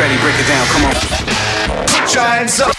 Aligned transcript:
Freddie, 0.00 0.16
break 0.22 0.34
it 0.40 0.48
down, 0.48 0.66
come 0.72 0.84
on. 0.88 0.94
Put 1.84 2.14
your 2.14 2.24
hands 2.24 2.58
up. 2.58 2.72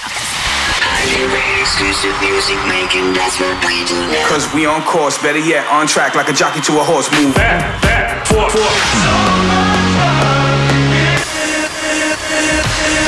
Exclusive 1.61 2.17
music 2.19 2.57
making, 2.65 3.13
that's 3.13 3.39
what 3.39 3.63
we 3.63 3.85
do 3.85 3.93
now. 4.09 4.27
Cause 4.27 4.51
we 4.55 4.65
on 4.65 4.81
course, 4.81 5.21
better 5.21 5.37
yet, 5.37 5.67
on 5.67 5.85
track 5.85 6.15
like 6.15 6.29
a 6.29 6.33
jockey 6.33 6.61
to 6.61 6.79
a 6.79 6.83
horse. 6.83 7.11
Move. 7.11 7.35
Back, 7.35 7.79
back, 7.83 8.25
forth, 8.25 8.53
forth. 8.53 8.73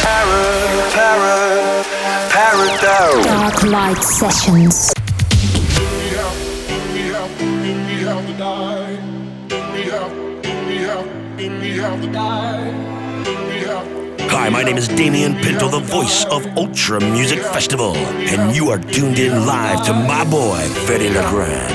Para, 0.05 0.91
para, 0.93 1.83
paradise. 2.29 3.25
Dark 3.25 3.63
Light 3.63 4.03
Sessions. 4.03 4.93
Hi, 14.35 14.49
my 14.49 14.63
name 14.63 14.77
is 14.77 14.87
Damien 14.87 15.35
Pinto, 15.35 15.67
the 15.69 15.77
voice 15.79 16.25
of 16.25 16.43
Ultra 16.57 16.99
Music 16.99 17.39
Festival, 17.39 17.95
and 17.95 18.55
you 18.55 18.69
are 18.69 18.79
tuned 18.79 19.19
in 19.19 19.45
live 19.45 19.85
to 19.85 19.93
my 19.93 20.25
boy, 20.25 20.57
Fedde 20.87 21.13
Le 21.13 21.21
Grand. 21.29 21.71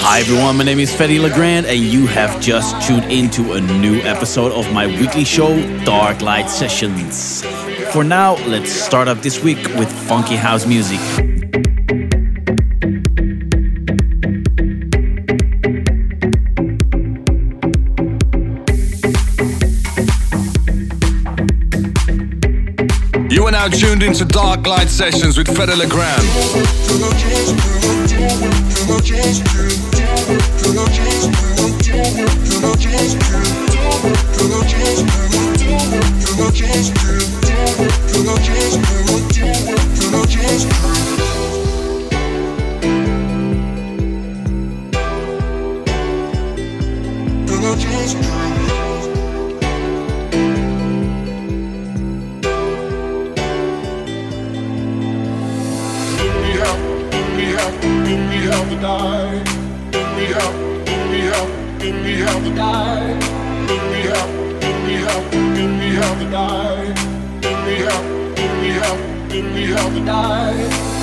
Hi 0.00 0.20
everyone, 0.20 0.56
my 0.56 0.64
name 0.64 0.78
is 0.78 0.90
Fedde 0.94 1.20
Le 1.20 1.28
Grand, 1.28 1.66
and 1.66 1.78
you 1.78 2.06
have 2.06 2.40
just 2.40 2.86
tuned 2.88 3.04
into 3.12 3.52
a 3.52 3.60
new 3.60 4.00
episode 4.00 4.50
of 4.52 4.72
my 4.72 4.86
weekly 4.86 5.24
show, 5.24 5.54
Dark 5.84 6.22
Light 6.22 6.48
Sessions. 6.48 7.44
For 7.92 8.02
now, 8.02 8.36
let's 8.46 8.72
start 8.72 9.08
up 9.08 9.18
this 9.18 9.44
week 9.44 9.58
with 9.76 9.92
funky 10.08 10.36
house 10.36 10.64
music. 10.64 11.35
We're 23.46 23.52
now 23.52 23.68
tuned 23.68 24.02
into 24.02 24.24
Dark 24.24 24.66
Light 24.66 24.88
Sessions 24.88 25.38
with 25.38 25.46
Fedde 25.46 25.78
Le 25.78 25.86
Grand. 25.86 26.20
Just 47.78 48.65
have 58.46 58.72
a 58.72 58.80
die. 58.80 59.42
We 60.16 60.24
have, 60.34 60.54
we 61.10 61.20
have, 61.30 61.50
we 62.04 62.12
have 62.22 62.46
a 62.46 62.54
die. 62.54 63.14
We 63.90 64.00
have, 64.10 64.30
we 64.86 64.94
have, 65.04 65.24
we 65.80 65.88
have 65.98 66.20
a 66.20 66.30
die. 66.30 66.94
We 67.66 67.74
have, 67.84 68.04
we 68.62 68.68
have, 68.78 69.54
we 69.54 69.66
have 69.66 69.96
a 69.96 70.06
die. 70.06 70.95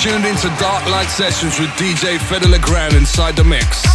Tuned 0.00 0.24
into 0.24 0.48
Dark 0.58 0.86
Light 0.86 1.10
Sessions 1.10 1.60
with 1.60 1.68
DJ 1.70 2.16
Fedde 2.16 2.48
Le 2.48 2.58
Grand 2.58 2.94
inside 2.94 3.36
the 3.36 3.44
mix. 3.44 3.89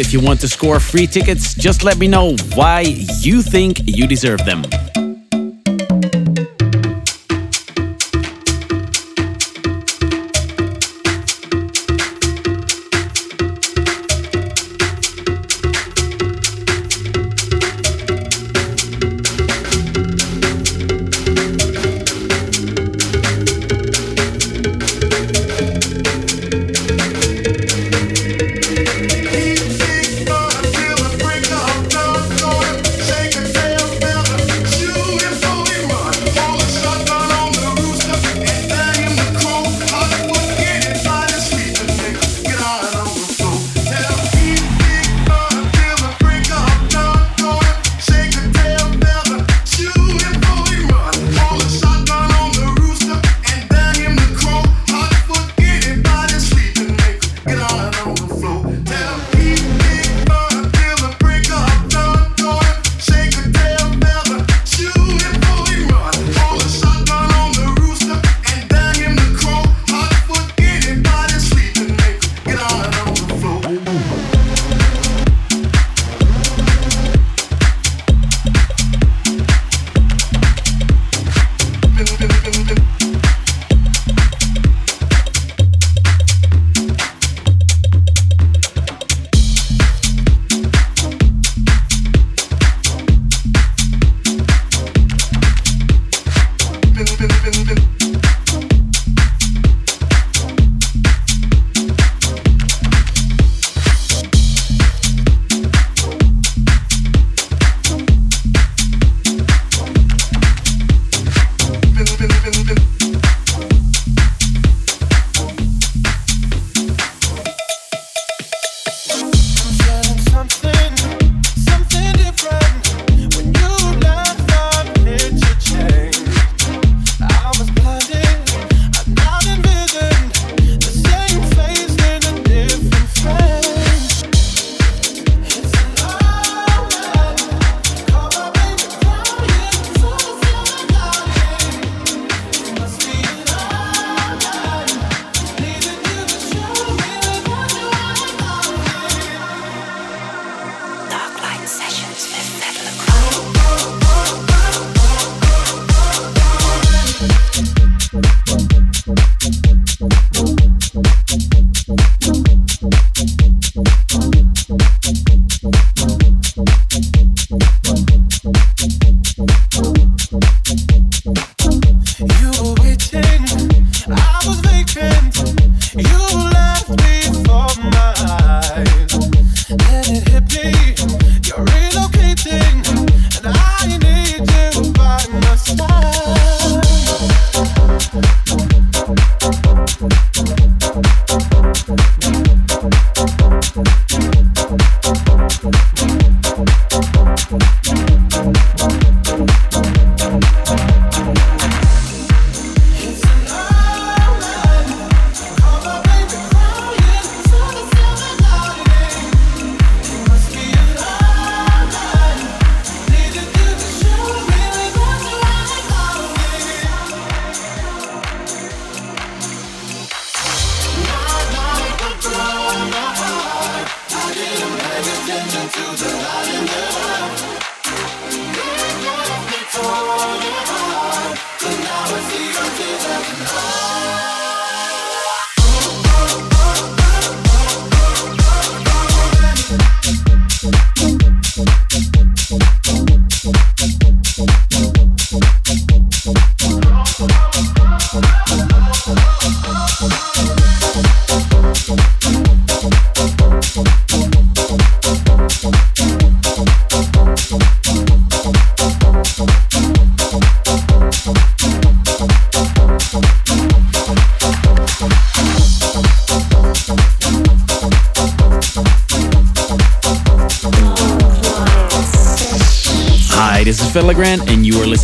If 0.00 0.14
you 0.14 0.20
want 0.20 0.40
to 0.40 0.48
score 0.48 0.80
free 0.80 1.06
tickets. 1.06 1.54
Just 1.54 1.84
let 1.84 1.98
me 1.98 2.08
know 2.08 2.34
why 2.54 2.80
you 3.20 3.42
think 3.42 3.82
you 3.84 4.06
deserve 4.06 4.44
them. 4.46 4.64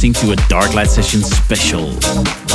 Listening 0.09 0.37
to 0.37 0.43
a 0.43 0.49
Dark 0.49 0.75
Light 0.75 0.89
Session 0.89 1.23
special. 1.23 2.46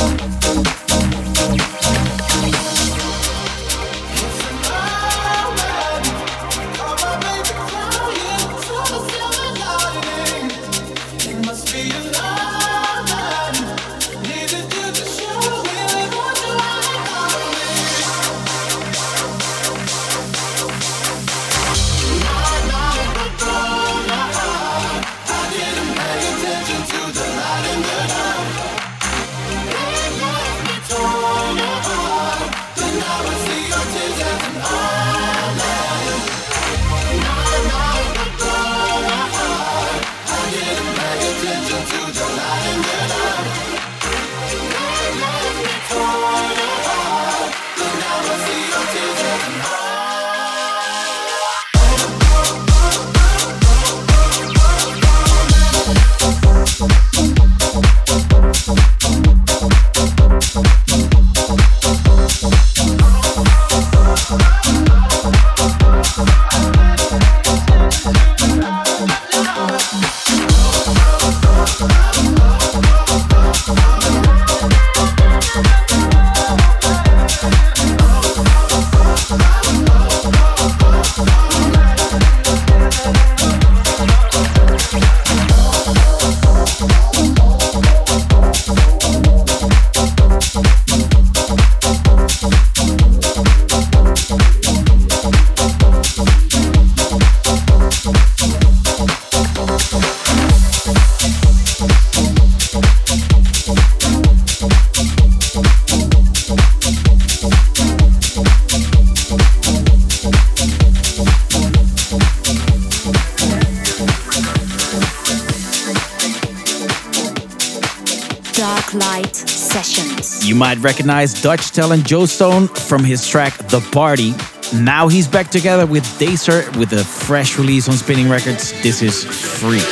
Might 120.54 120.78
recognize 120.78 121.40
Dutch 121.40 121.70
talent 121.70 122.06
Joe 122.06 122.26
Stone 122.26 122.68
from 122.68 123.02
his 123.04 123.26
track 123.26 123.56
The 123.68 123.80
Party. 123.92 124.34
Now 124.74 125.08
he's 125.08 125.26
back 125.26 125.50
together 125.50 125.86
with 125.86 126.04
Dacer 126.18 126.70
with 126.78 126.92
a 126.92 127.04
fresh 127.04 127.58
release 127.58 127.88
on 127.88 127.94
Spinnin' 127.94 128.30
Records. 128.30 128.72
This 128.82 129.02
is 129.02 129.24
Freak. 129.24 129.82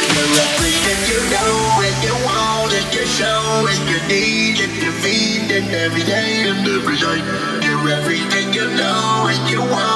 every 5.75 6.02
day 6.02 6.49
and 6.49 6.67
every 6.67 6.99
night. 6.99 7.23
You're 7.64 7.88
everything 7.90 8.52
you 8.52 8.67
know 8.76 9.29
and 9.29 9.50
you 9.50 9.61
want 9.61 9.90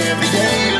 every 0.00 0.28
day 0.28 0.75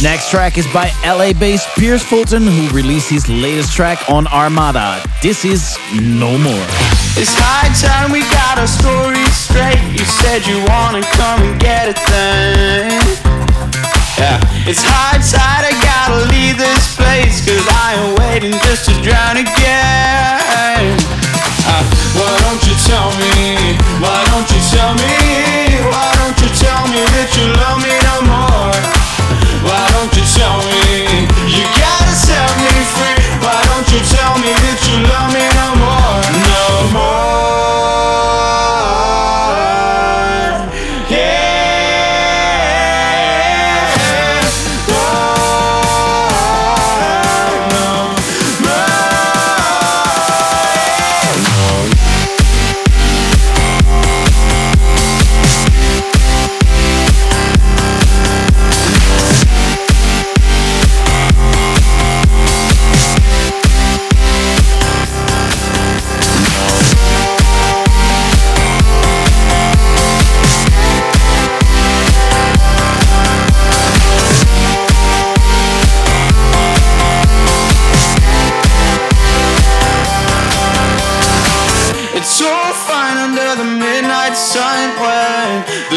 The 0.00 0.08
next 0.08 0.30
track 0.30 0.56
is 0.56 0.66
by 0.72 0.90
LA 1.04 1.34
based 1.34 1.68
Pierce 1.76 2.02
Fulton, 2.02 2.46
who 2.46 2.74
released 2.74 3.10
his 3.10 3.28
latest 3.28 3.74
track 3.74 4.08
on 4.08 4.26
Armada. 4.28 5.02
This 5.22 5.44
is 5.44 5.76
No 6.00 6.38
More. 6.38 6.66
It's 7.16 7.34
high 7.36 7.68
time 7.76 8.10
we 8.10 8.20
got 8.20 8.58
our 8.58 8.66
story 8.66 9.22
straight. 9.26 9.78
You 9.92 10.06
said 10.06 10.46
you 10.46 10.64
wanna 10.68 11.02
come 11.02 11.42
and 11.42 11.60
get. 11.60 13.29
Yeah, 14.20 14.36
it's 14.68 14.84
tide, 14.84 15.64
I 15.64 15.72
gotta 15.80 16.28
leave 16.28 16.60
this 16.60 16.92
place. 16.92 17.40
Cause 17.40 17.64
I 17.72 17.96
am 17.96 18.20
waiting 18.20 18.52
just 18.68 18.84
to 18.84 18.92
drown 19.00 19.40
again. 19.40 20.92
Uh, 21.64 21.80
why 22.20 22.28
don't 22.44 22.60
you 22.68 22.76
tell 22.84 23.08
me? 23.16 23.80
Why 23.96 24.20
don't 24.28 24.44
you 24.52 24.60
tell 24.68 24.92
me? 25.00 25.08
Why 25.88 26.12
don't 26.20 26.36
you 26.36 26.52
tell 26.52 26.84
me 26.92 27.00
that 27.16 27.32
you 27.32 27.48
love 27.64 27.80
me 27.80 27.96
no 27.96 28.16
more? 28.28 28.76
Why 29.64 29.88
don't 29.96 30.12
you 30.12 30.24
tell 30.36 30.60
me? 30.68 31.24
You 31.48 31.64
gotta 31.80 32.12
set 32.12 32.52
me 32.60 32.76
free. 32.92 33.16
Why 33.40 33.56
don't 33.72 33.88
you 33.88 34.04
tell 34.04 34.36
me 34.36 34.52
that 34.52 34.84
you 34.84 35.00
love 35.00 35.32
me 35.32 35.48
no 35.48 35.64
more? 35.64 35.69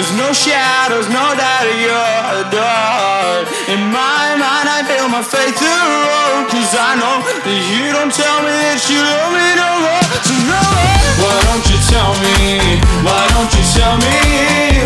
There's 0.03 0.17
no 0.19 0.33
shadows, 0.33 1.07
no 1.07 1.31
doubt 1.31 1.63
of 1.63 1.79
your 1.79 2.43
door. 2.51 3.47
In 3.71 3.87
my 3.87 4.35
mind, 4.35 4.67
I 4.67 4.83
feel 4.83 5.07
my 5.07 5.23
faith 5.23 5.55
roll, 5.63 6.43
cause 6.51 6.75
I 6.75 6.99
know 6.99 7.23
that 7.23 7.61
you 7.71 7.87
don't 7.95 8.11
tell 8.11 8.43
me 8.43 8.51
that 8.51 8.83
you 8.91 8.99
love 8.99 9.31
me 9.31 9.47
no 9.55 9.69
more. 9.79 10.03
So 10.27 10.35
no. 10.51 10.59
Why 11.23 11.39
don't 11.47 11.63
you 11.71 11.79
tell 11.87 12.11
me? 12.19 12.83
Why 12.99 13.23
don't 13.31 13.47
you 13.55 13.63
tell 13.71 13.95
me? 14.03 14.11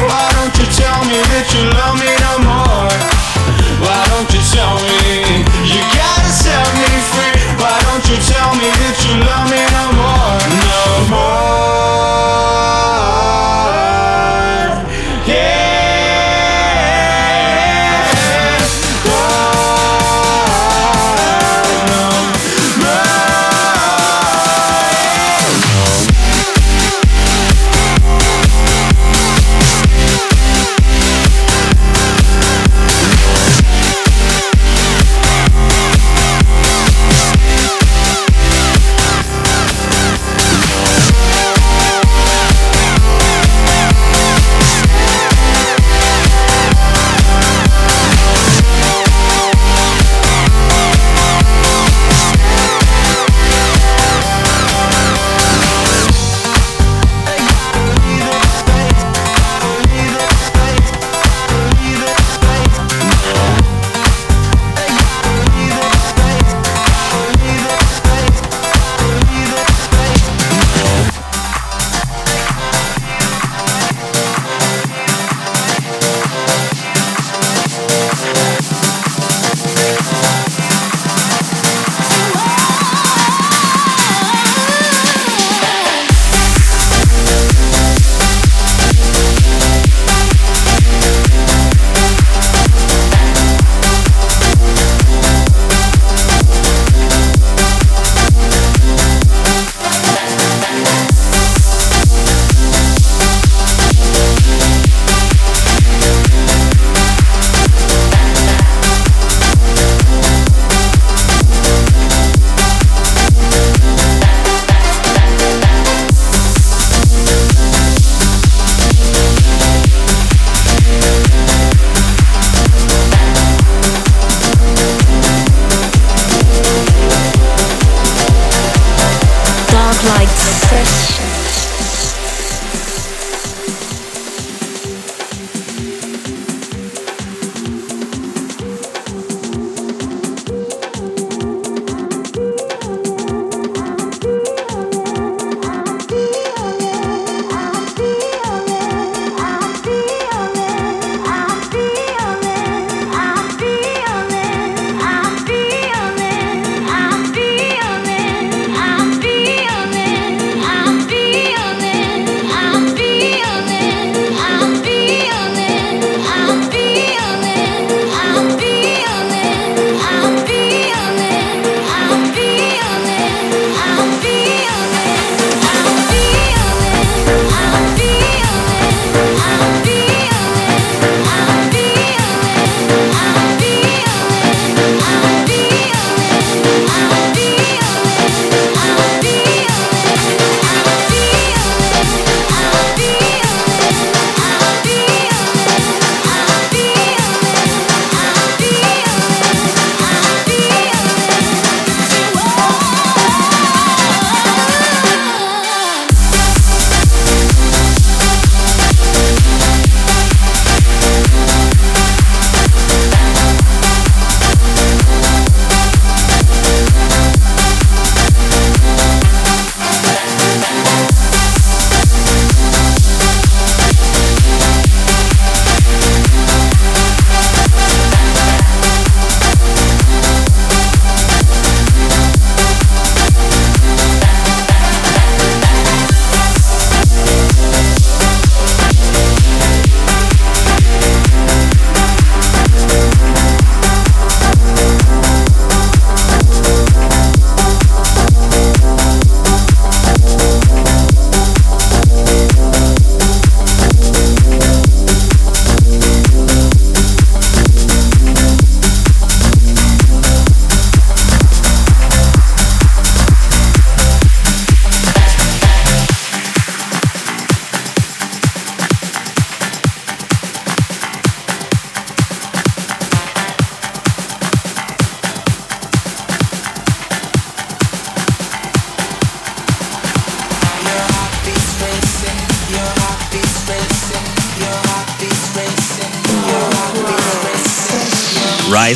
Why 0.06 0.26
don't 0.38 0.54
you 0.54 0.68
tell 0.78 1.02
me 1.10 1.18
that 1.34 1.50
you 1.50 1.66
love 1.66 1.98
me 1.98 2.14
no 2.22 2.34
more? 2.46 2.87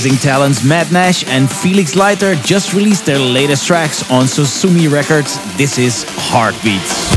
Rising 0.03 0.17
talents 0.17 0.63
Matt 0.63 0.91
Nash 0.91 1.23
and 1.27 1.47
Felix 1.47 1.95
Leiter 1.95 2.33
just 2.37 2.73
released 2.73 3.05
their 3.05 3.19
latest 3.19 3.67
tracks 3.67 4.01
on 4.09 4.23
Susumi 4.25 4.91
Records. 4.91 5.37
This 5.57 5.77
is 5.77 6.05
Heartbeats. 6.07 7.11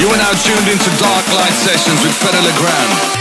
Tuned 0.00 0.68
into 0.68 0.88
Darklight 0.96 1.52
Sessions 1.52 2.02
with 2.02 2.16
Fedde 2.16 2.40
Le 2.42 3.19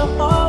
My 0.00 0.06
loving, 0.06 0.39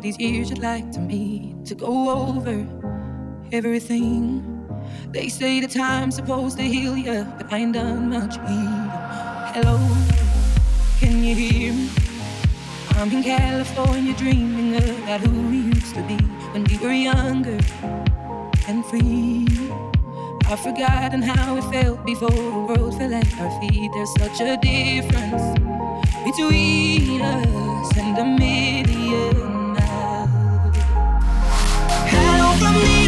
these 0.00 0.18
years 0.18 0.50
you'd 0.50 0.58
like 0.58 0.90
to 0.92 1.00
meet 1.00 1.64
to 1.66 1.74
go 1.74 2.10
over 2.10 2.66
everything. 3.52 4.42
They 5.10 5.28
say 5.28 5.60
the 5.60 5.66
time's 5.66 6.16
supposed 6.16 6.56
to 6.58 6.62
heal 6.62 6.96
you, 6.96 7.26
but 7.36 7.52
I 7.52 7.58
ain't 7.58 7.74
done 7.74 8.10
much 8.10 8.36
healing. 8.36 8.90
Hello, 9.54 9.78
can 11.00 11.24
you 11.24 11.34
hear 11.34 11.72
me? 11.72 11.88
I'm 12.90 13.10
in 13.12 13.22
California 13.22 14.14
dreaming 14.14 14.76
about 14.76 15.20
who 15.20 15.48
we 15.48 15.58
used 15.58 15.94
to 15.94 16.02
be 16.02 16.16
when 16.52 16.64
we 16.64 16.78
were 16.78 16.92
younger 16.92 17.58
and 18.68 18.84
free. 18.86 19.46
I've 20.46 20.60
forgotten 20.60 21.22
how 21.22 21.56
it 21.56 21.64
felt 21.72 22.04
before 22.04 22.30
the 22.30 22.66
world 22.68 22.98
fell 22.98 23.14
at 23.14 23.40
our 23.40 23.60
feet. 23.60 23.90
There's 23.94 24.12
such 24.18 24.40
a 24.40 24.56
difference 24.56 25.58
between 26.24 27.20
us 27.20 27.96
and 27.96 28.18
a 28.18 28.24
million 28.24 29.57
of 32.68 32.82
me. 32.82 33.07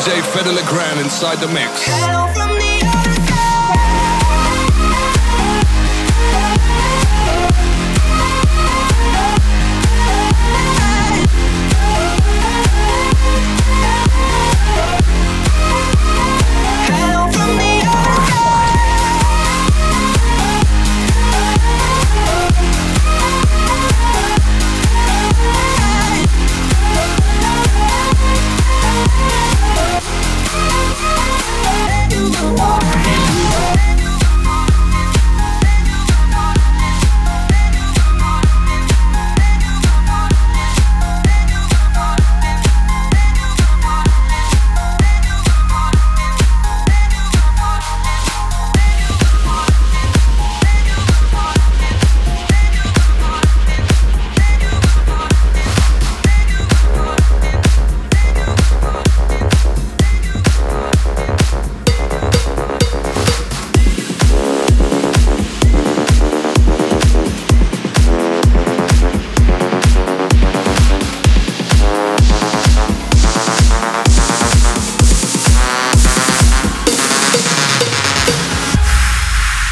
DJ 0.00 0.22
Fedde 0.22 0.54
Le 0.54 0.62
Grand 0.62 0.98
inside 0.98 1.38
the 1.40 1.48
mix. 1.52 2.09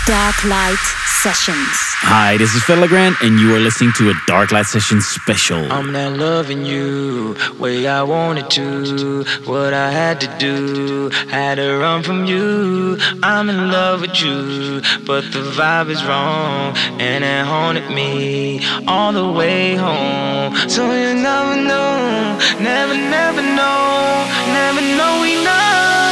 Darklight 0.08 0.80
Sessions. 1.20 1.76
Hi, 2.00 2.38
this 2.38 2.54
is 2.54 2.62
Fedde 2.62 2.80
Le 2.80 2.88
Grand, 2.88 3.14
and 3.20 3.38
you 3.38 3.54
are 3.54 3.58
listening 3.58 3.92
to 3.98 4.08
a 4.08 4.14
Darklight 4.26 4.64
Sessions 4.64 5.06
special. 5.06 5.70
I'm 5.70 5.92
not 5.92 6.16
loving 6.16 6.64
you 6.64 7.36
way 7.58 7.86
I 7.86 8.02
wanted 8.04 8.48
to. 8.52 9.26
What 9.44 9.74
I 9.74 9.90
had 9.90 10.18
to 10.22 10.28
do, 10.38 11.10
had 11.28 11.56
to 11.56 11.76
run 11.76 12.02
from 12.02 12.24
you. 12.24 12.96
I'm 13.22 13.50
in 13.50 13.70
love 13.70 14.00
with 14.00 14.18
you, 14.22 14.80
but 15.04 15.30
the 15.30 15.44
vibe 15.58 15.90
is 15.90 16.02
wrong, 16.02 16.74
and 16.98 17.22
it 17.22 17.44
haunted 17.44 17.90
me 17.90 18.64
all 18.86 19.12
the 19.12 19.30
way 19.30 19.76
home. 19.76 20.56
So 20.70 20.90
you 20.90 21.12
never 21.12 21.54
know, 21.54 22.38
never, 22.58 22.94
never 22.94 23.42
know, 23.42 24.24
never 24.56 24.80
know 24.80 25.22
enough 25.24 26.07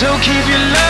So 0.00 0.06
keep 0.22 0.48
your 0.48 0.58
love. 0.58 0.89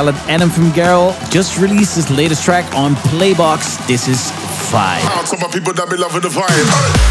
Talent 0.00 0.16
Adam 0.30 0.48
from 0.48 0.70
Garrel 0.70 1.12
just 1.30 1.60
released 1.60 1.94
his 1.94 2.10
latest 2.10 2.42
track 2.42 2.64
on 2.74 2.94
Playbox. 3.12 3.86
This 3.86 4.08
is 4.08 4.32
Five. 4.70 5.02
People 5.50 5.74
that 5.74 5.88
be 5.90 5.96
loving 5.96 6.22
the 6.22 6.28
vibe. 6.28 7.10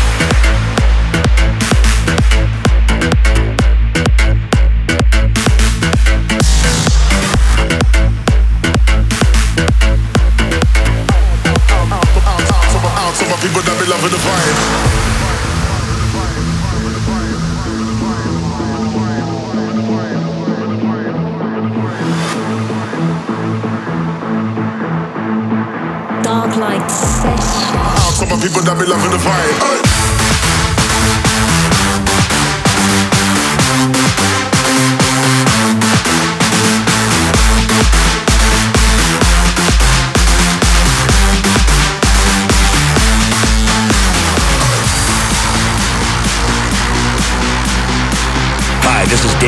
People 28.59 28.75
that 28.75 28.83
be 28.83 28.91
loving 28.91 29.11
the 29.11 29.17
vibe. 29.17 29.55
Hi, 29.61 29.88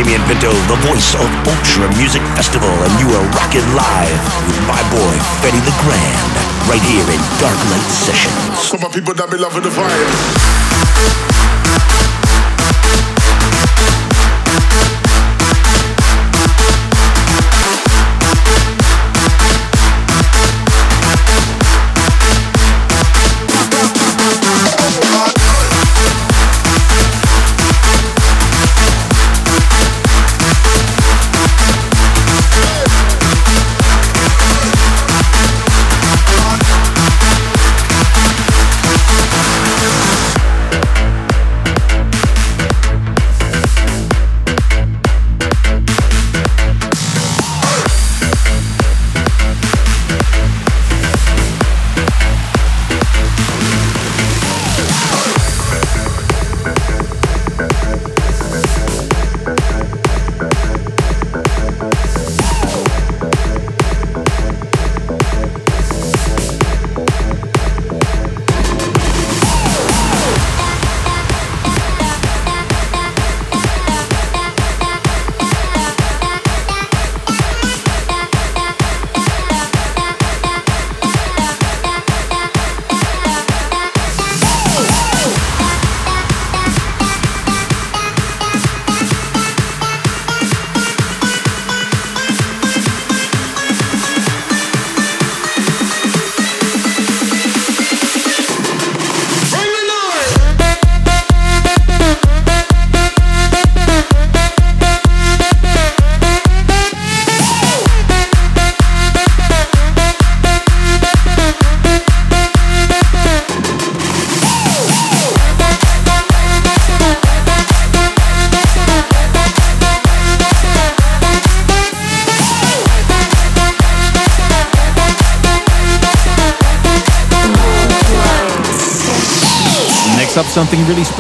Damien 0.02 0.22
Pinto, 0.26 0.50
the 0.50 0.76
voice 0.90 1.14
of 1.14 1.30
Ultra 1.46 1.88
Music 1.96 2.24
Festival, 2.34 2.68
and 2.70 3.00
you 3.00 3.06
are 3.14 3.24
rocking 3.38 3.62
live 3.76 4.22
with 4.48 4.58
my 4.66 4.82
boy, 4.90 5.14
Fedde 5.46 5.62
Le 5.62 5.74
Grand, 5.86 6.34
right 6.68 6.82
here 6.90 7.06
in 7.06 7.22
Dark 7.38 7.60
Light 7.70 7.86
Sessions. 7.86 8.58
Some 8.58 8.80
people 8.92 9.14
that 9.14 9.30
be 9.30 9.38
loving 9.38 9.62
the 9.62 9.70
vibe. 9.70 10.22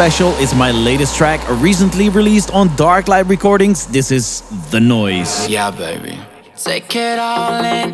Special 0.01 0.31
is 0.39 0.55
my 0.55 0.71
latest 0.71 1.15
track, 1.15 1.39
recently 1.61 2.09
released 2.09 2.49
on 2.55 2.69
Darklight 2.69 3.29
Recordings. 3.29 3.85
This 3.85 4.09
is 4.09 4.41
The 4.71 4.79
Noise. 4.79 5.47
Yeah, 5.47 5.69
baby. 5.69 6.17
Take 6.55 6.95
it 6.95 7.19
all 7.19 7.63
in. 7.63 7.93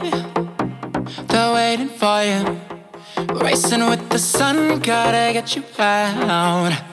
Waiting 1.28 1.90
for 1.90 2.24
you. 2.24 2.62
Racing 3.44 3.90
with 3.90 4.08
the 4.08 4.20
sun, 4.20 4.80
gotta 4.80 5.34
get 5.34 5.54
you 5.54 5.64
out. 5.80 6.87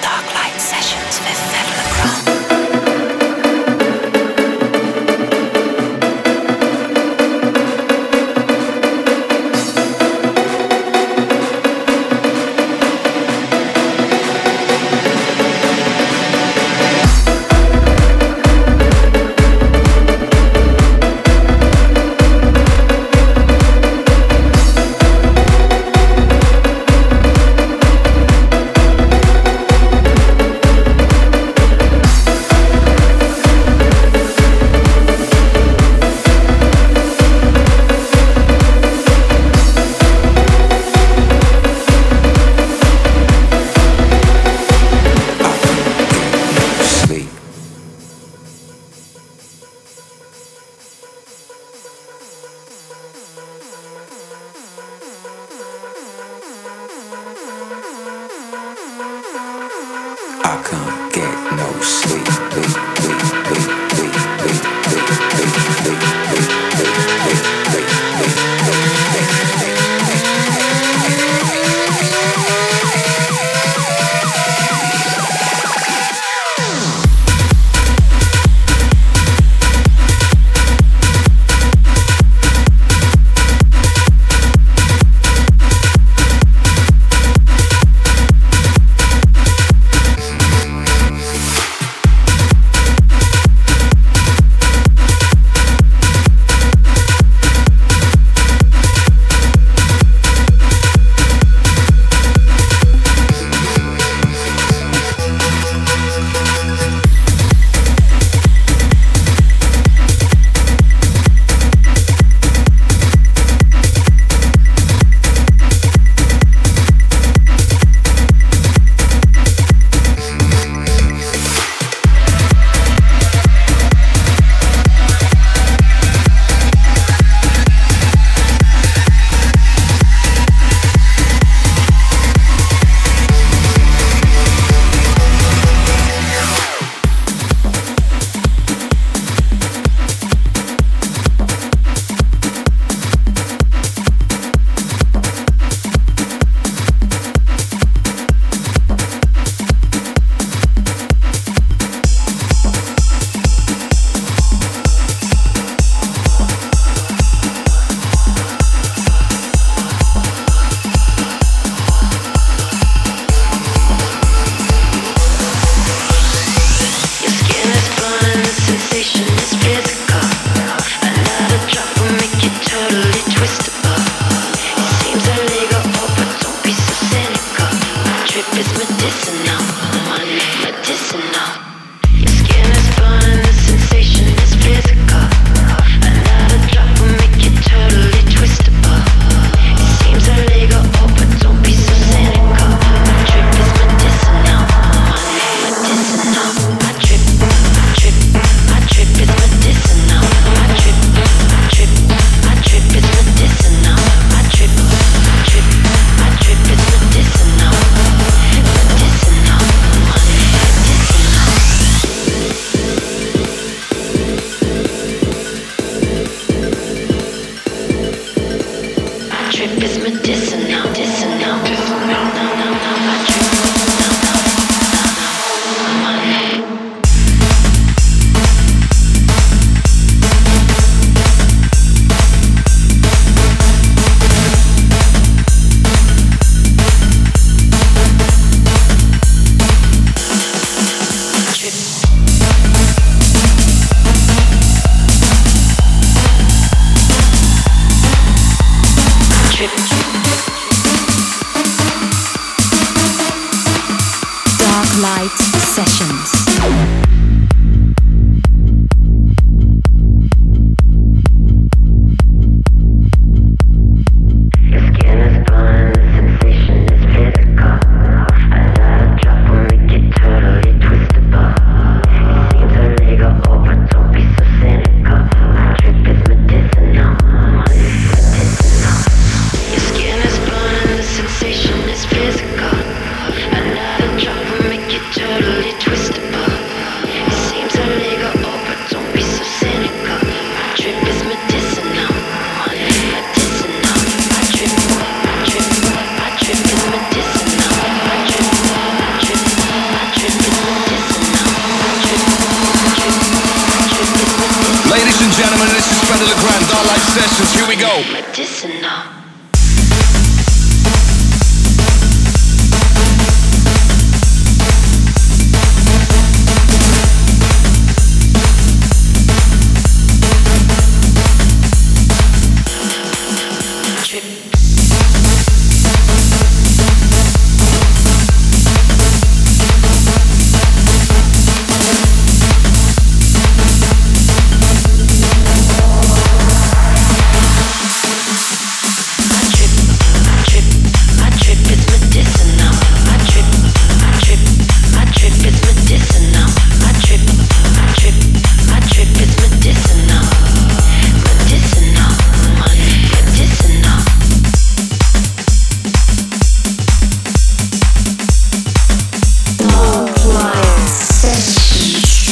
Darklight 0.00 0.58
Sessions 0.58 1.18
with 1.20 1.79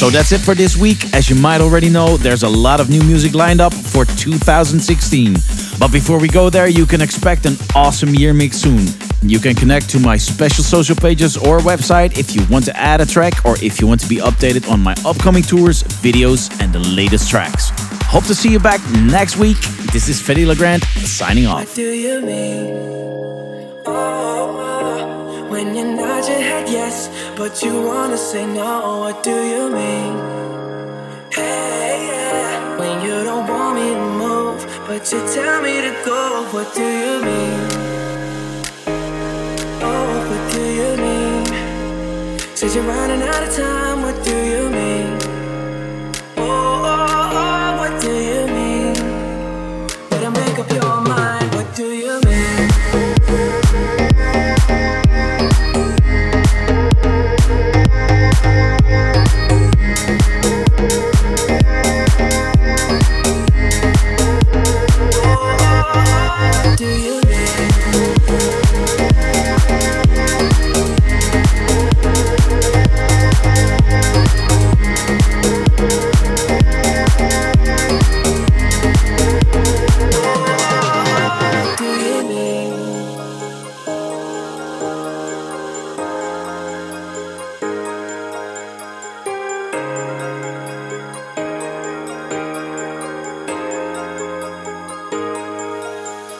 So 0.09 0.13
that's 0.13 0.31
it 0.31 0.41
for 0.41 0.55
this 0.55 0.75
week. 0.75 1.13
As 1.13 1.29
you 1.29 1.35
might 1.35 1.61
already 1.61 1.87
know, 1.87 2.17
there's 2.17 2.41
a 2.41 2.49
lot 2.49 2.79
of 2.79 2.89
new 2.89 3.03
music 3.03 3.35
lined 3.35 3.61
up 3.61 3.71
for 3.71 4.05
2016. 4.05 5.35
But 5.77 5.91
before 5.91 6.17
we 6.17 6.27
go 6.27 6.49
there, 6.49 6.67
you 6.67 6.87
can 6.87 6.99
expect 6.99 7.45
an 7.45 7.55
awesome 7.75 8.15
year 8.15 8.33
mix 8.33 8.57
soon. 8.57 8.87
You 9.21 9.37
can 9.37 9.53
connect 9.53 9.87
to 9.91 9.99
my 9.99 10.17
special 10.17 10.63
social 10.63 10.95
pages 10.95 11.37
or 11.37 11.59
website 11.59 12.17
if 12.17 12.35
you 12.35 12.43
want 12.49 12.65
to 12.65 12.75
add 12.75 13.01
a 13.01 13.05
track 13.05 13.45
or 13.45 13.53
if 13.61 13.79
you 13.79 13.85
want 13.85 13.99
to 13.99 14.09
be 14.09 14.15
updated 14.15 14.67
on 14.67 14.81
my 14.81 14.95
upcoming 15.05 15.43
tours, 15.43 15.83
videos, 16.01 16.49
and 16.59 16.73
the 16.73 16.79
latest 16.79 17.29
tracks. 17.29 17.69
Hope 18.05 18.25
to 18.25 18.33
see 18.33 18.51
you 18.51 18.59
back 18.59 18.81
next 19.03 19.37
week. 19.37 19.57
This 19.93 20.09
is 20.09 20.19
Fedde 20.19 20.47
Le 20.47 20.55
Grand 20.55 20.83
signing 21.05 21.45
off. 21.45 21.77
When 25.59 25.75
you 25.75 25.83
nod 25.83 26.25
your 26.25 26.39
head 26.39 26.69
yes, 26.69 27.09
but 27.35 27.61
you 27.61 27.73
wanna 27.81 28.17
say 28.17 28.45
no. 28.45 28.99
What 29.03 29.23
do 29.23 29.35
you 29.53 29.63
mean? 29.79 30.13
Hey, 31.37 31.95
yeah. 32.11 32.77
When 32.79 32.95
you 33.05 33.15
don't 33.29 33.45
want 33.53 33.75
me 33.79 33.87
to 33.99 34.05
move, 34.23 34.59
but 34.87 35.01
you 35.11 35.19
tell 35.35 35.61
me 35.61 35.75
to 35.87 35.93
go. 36.05 36.21
What 36.53 36.67
do 36.79 36.87
you 37.03 37.15
mean? 37.29 37.61
Oh, 39.89 40.11
what 40.29 40.43
do 40.53 40.63
you 40.79 40.91
mean? 41.05 41.45
Said 42.57 42.71
you're 42.75 42.89
running 42.95 43.21
out 43.21 43.43
of 43.47 43.51
time. 43.53 44.01
What 44.05 44.17
do 44.23 44.35
you 44.53 44.63
mean? 44.69 45.28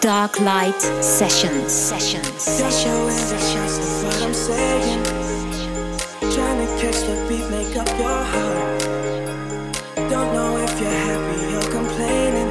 Darklight 0.09 0.81
Sessions. 1.03 1.71
Sessions. 1.71 2.47
Intentions, 2.47 3.77
is 3.77 4.03
what 4.03 4.19
I'm 4.23 4.33
saying. 4.33 5.03
Trying 6.33 6.65
to 6.65 6.69
catch 6.81 6.99
the 7.05 7.13
beat, 7.29 7.45
make 7.53 7.77
up 7.77 7.87
your 7.99 8.19
heart. 8.33 8.81
Don't 10.09 10.33
know 10.33 10.57
if 10.65 10.73
you're 10.81 10.99
happy 11.09 11.41
or 11.53 11.65
complaining. 11.77 12.49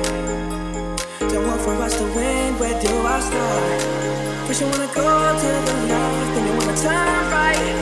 Don't 1.32 1.44
want 1.48 1.61
for 1.62 1.74
us 1.82 1.98
to 1.98 2.04
win, 2.14 2.56
where 2.61 2.80
do 2.80 2.92
I 3.14 3.18
start? 3.28 3.82
First 4.46 4.61
you 4.61 4.68
wanna 4.68 4.86
go 4.94 5.09
to 5.42 5.50
the 5.66 5.74
left, 5.90 6.30
then 6.34 6.44
you 6.46 6.54
wanna 6.59 6.76
turn 6.78 7.22
right. 7.34 7.74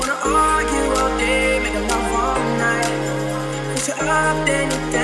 Wanna 0.00 0.16
argue 0.24 0.88
all 0.96 1.12
day, 1.18 1.60
make 1.60 1.76
love 1.90 2.12
all 2.16 2.40
night. 2.64 2.96
You 3.86 3.94
up, 4.08 4.46
then 4.46 4.70
you 4.72 4.80
down, 4.90 5.01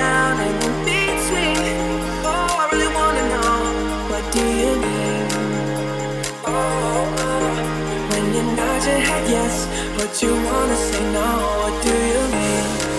you 10.21 10.33
wanna 10.33 10.75
say 10.75 11.03
no. 11.13 11.27
What 11.61 11.83
do 11.83 11.93
you 11.93 12.23
mean? 12.41 12.91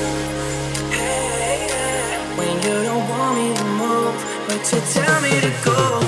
Hey, 0.90 1.66
yeah. 1.68 2.36
When 2.38 2.56
you 2.62 2.84
don't 2.84 3.08
want 3.08 3.36
me 3.38 3.54
to 3.54 3.64
move, 3.64 4.14
but 4.46 4.72
you 4.72 4.80
tell 4.94 5.20
me 5.22 5.40
to 5.40 5.52
go. 5.64 5.99